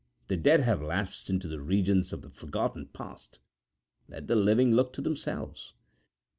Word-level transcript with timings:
The 0.29 0.35
dead 0.35 0.61
have 0.61 0.81
lapsed 0.81 1.29
into 1.29 1.47
the 1.47 1.61
regions 1.61 2.11
of 2.11 2.23
the 2.23 2.31
forgotten 2.31 2.87
past 2.87 3.37
let 4.07 4.25
the 4.25 4.35
living 4.35 4.71
look 4.73 4.93
to 4.93 5.01
themselves.' 5.03 5.73